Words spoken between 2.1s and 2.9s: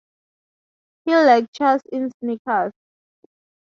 sneakers.